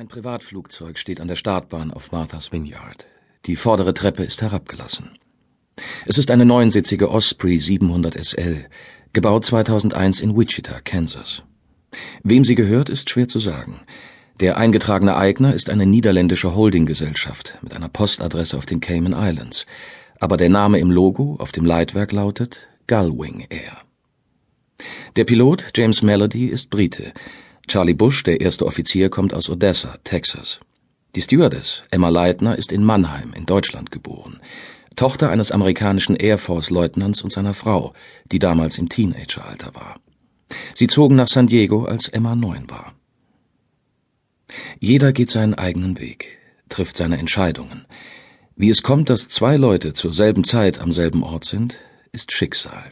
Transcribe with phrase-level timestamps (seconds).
[0.00, 3.04] Ein Privatflugzeug steht an der Startbahn auf Martha's Vineyard.
[3.44, 5.18] Die vordere Treppe ist herabgelassen.
[6.06, 8.64] Es ist eine neunsitzige Osprey 700 SL,
[9.12, 11.42] gebaut 2001 in Wichita, Kansas.
[12.22, 13.82] Wem sie gehört, ist schwer zu sagen.
[14.40, 19.66] Der eingetragene Eigner ist eine niederländische Holdinggesellschaft mit einer Postadresse auf den Cayman Islands,
[20.18, 23.76] aber der Name im Logo auf dem Leitwerk lautet Gullwing Air.
[25.16, 27.12] Der Pilot James Melody ist Brite,
[27.70, 30.58] Charlie Bush, der erste Offizier, kommt aus Odessa, Texas.
[31.14, 34.40] Die Stewardess, Emma Leitner, ist in Mannheim in Deutschland geboren,
[34.96, 37.92] Tochter eines amerikanischen Air Force-Leutnants und seiner Frau,
[38.32, 40.00] die damals im Teenageralter war.
[40.74, 42.92] Sie zogen nach San Diego, als Emma neun war.
[44.80, 46.38] Jeder geht seinen eigenen Weg,
[46.70, 47.86] trifft seine Entscheidungen.
[48.56, 51.76] Wie es kommt, dass zwei Leute zur selben Zeit am selben Ort sind,
[52.10, 52.90] ist Schicksal.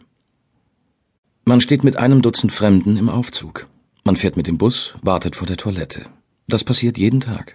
[1.45, 3.66] Man steht mit einem Dutzend Fremden im Aufzug.
[4.04, 6.06] Man fährt mit dem Bus, wartet vor der Toilette.
[6.46, 7.54] Das passiert jeden Tag.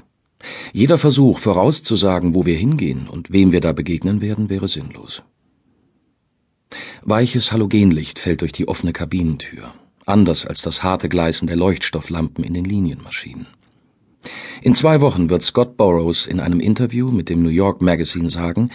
[0.74, 5.24] Jeder Versuch, vorauszusagen, wo wir hingehen und wem wir da begegnen werden, wäre sinnlos.
[7.02, 9.74] Weiches Halogenlicht fällt durch die offene Kabinentür,
[10.06, 13.48] anders als das harte Gleißen der Leuchtstofflampen in den Linienmaschinen.
[14.62, 18.70] In zwei Wochen wird Scott Burrows in einem Interview mit dem New York Magazine sagen,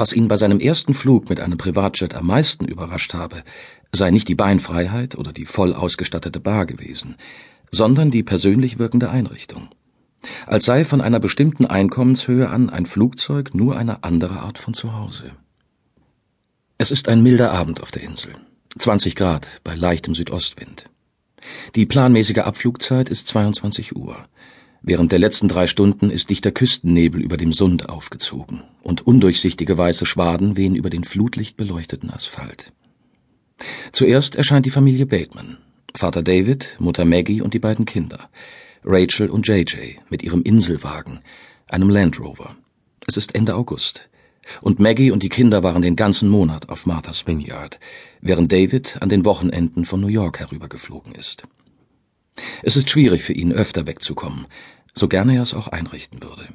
[0.00, 3.44] was ihn bei seinem ersten Flug mit einem Privatjet am meisten überrascht habe,
[3.92, 7.16] sei nicht die Beinfreiheit oder die voll ausgestattete Bar gewesen,
[7.70, 9.68] sondern die persönlich wirkende Einrichtung.
[10.46, 15.32] Als sei von einer bestimmten Einkommenshöhe an ein Flugzeug nur eine andere Art von Zuhause.
[16.78, 18.32] Es ist ein milder Abend auf der Insel.
[18.78, 20.86] 20 Grad bei leichtem Südostwind.
[21.74, 24.16] Die planmäßige Abflugzeit ist 22 Uhr.
[24.82, 30.06] Während der letzten drei Stunden ist dichter Küstennebel über dem Sund aufgezogen und undurchsichtige weiße
[30.06, 32.72] Schwaden wehen über den flutlichtbeleuchteten Asphalt.
[33.92, 35.58] Zuerst erscheint die Familie Bateman.
[35.94, 38.30] Vater David, Mutter Maggie und die beiden Kinder.
[38.82, 41.20] Rachel und JJ mit ihrem Inselwagen,
[41.68, 42.56] einem Land Rover.
[43.06, 44.08] Es ist Ende August.
[44.62, 47.78] Und Maggie und die Kinder waren den ganzen Monat auf Martha's Vineyard,
[48.22, 51.44] während David an den Wochenenden von New York herübergeflogen ist.
[52.62, 54.46] Es ist schwierig für ihn, öfter wegzukommen,
[54.94, 56.48] so gerne er es auch einrichten würde.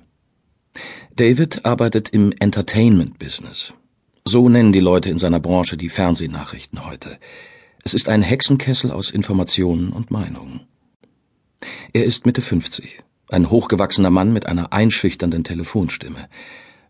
[1.16, 3.74] David arbeitet im Entertainment-Business.
[4.26, 7.18] So nennen die Leute in seiner Branche die Fernsehnachrichten heute.
[7.84, 10.62] Es ist ein Hexenkessel aus Informationen und Meinungen.
[11.94, 16.28] Er ist Mitte 50, ein hochgewachsener Mann mit einer einschüchternden Telefonstimme.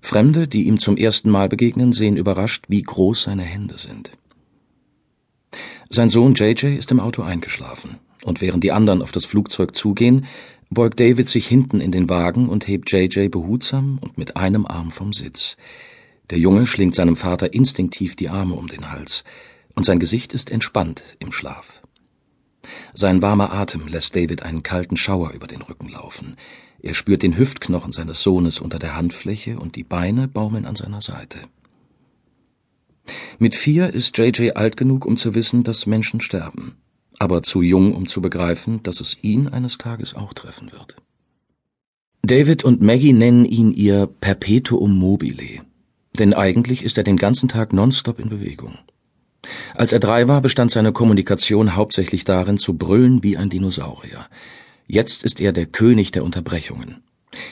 [0.01, 4.11] Fremde, die ihm zum ersten Mal begegnen, sehen überrascht, wie groß seine Hände sind.
[5.89, 10.25] Sein Sohn JJ ist im Auto eingeschlafen, und während die anderen auf das Flugzeug zugehen,
[10.71, 14.91] beugt David sich hinten in den Wagen und hebt JJ behutsam und mit einem Arm
[14.91, 15.57] vom Sitz.
[16.31, 19.23] Der Junge schlingt seinem Vater instinktiv die Arme um den Hals,
[19.75, 21.83] und sein Gesicht ist entspannt im Schlaf.
[22.95, 26.35] Sein warmer Atem lässt David einen kalten Schauer über den Rücken laufen.
[26.79, 31.01] Er spürt den Hüftknochen seines Sohnes unter der Handfläche und die Beine baumeln an seiner
[31.01, 31.39] Seite.
[33.37, 36.77] Mit vier ist JJ alt genug, um zu wissen, dass Menschen sterben,
[37.19, 40.95] aber zu jung, um zu begreifen, dass es ihn eines Tages auch treffen wird.
[42.23, 45.61] David und Maggie nennen ihn ihr Perpetuum mobile
[46.17, 48.77] denn eigentlich ist er den ganzen Tag nonstop in Bewegung.
[49.75, 54.27] Als er drei war, bestand seine Kommunikation hauptsächlich darin, zu brüllen wie ein Dinosaurier.
[54.87, 57.03] Jetzt ist er der König der Unterbrechungen.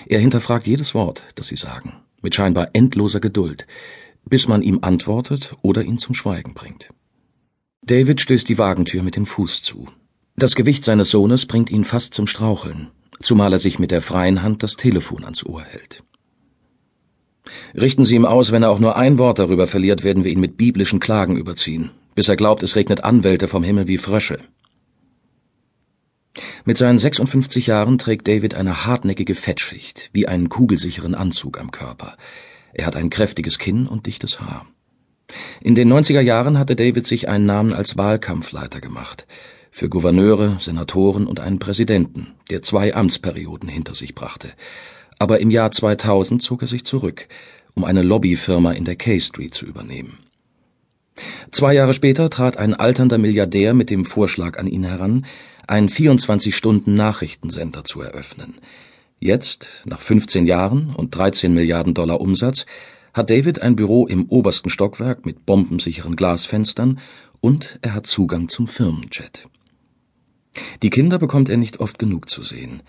[0.08, 3.68] Er hinterfragt jedes Wort, das sie sagen, mit scheinbar endloser Geduld,
[4.26, 6.90] bis man ihm antwortet oder ihn zum Schweigen bringt.
[7.86, 9.88] David stößt die Wagentür mit dem Fuß zu.
[10.38, 12.88] Das Gewicht seines Sohnes bringt ihn fast zum Straucheln,
[13.20, 16.02] zumal er sich mit der freien Hand das Telefon ans Ohr hält.
[17.76, 20.40] Richten Sie ihm aus, wenn er auch nur ein Wort darüber verliert, werden wir ihn
[20.40, 24.40] mit biblischen Klagen überziehen, bis er glaubt, es regnet Anwälte vom Himmel wie Frösche.
[26.64, 32.16] Mit seinen 56 Jahren trägt David eine hartnäckige Fettschicht, wie einen kugelsicheren Anzug am Körper.
[32.72, 34.66] Er hat ein kräftiges Kinn und dichtes Haar.
[35.62, 39.26] In den 90er Jahren hatte David sich einen Namen als Wahlkampfleiter gemacht.
[39.72, 44.50] Für Gouverneure, Senatoren und einen Präsidenten, der zwei Amtsperioden hinter sich brachte
[45.24, 47.30] aber im Jahr 2000 zog er sich zurück,
[47.76, 50.18] um eine Lobbyfirma in der K Street zu übernehmen.
[51.52, 55.26] Zwei Jahre später trat ein alternder Milliardär mit dem Vorschlag an ihn heran,
[55.66, 58.56] einen 24-Stunden-Nachrichtensender zu eröffnen.
[59.20, 62.66] Jetzt, nach 15 Jahren und 13 Milliarden Dollar Umsatz,
[63.14, 67.00] hat David ein Büro im obersten Stockwerk mit bombensicheren Glasfenstern
[67.42, 69.48] und er hat Zugang zum Firmenjet.
[70.82, 72.84] Die Kinder bekommt er nicht oft genug zu sehen.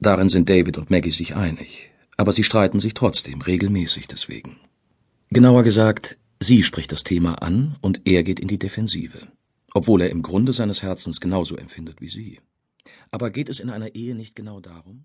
[0.00, 4.56] Darin sind David und Maggie sich einig, aber sie streiten sich trotzdem regelmäßig deswegen.
[5.30, 9.28] Genauer gesagt, sie spricht das Thema an und er geht in die Defensive,
[9.72, 12.40] obwohl er im Grunde seines Herzens genauso empfindet wie sie.
[13.10, 15.04] Aber geht es in einer Ehe nicht genau darum?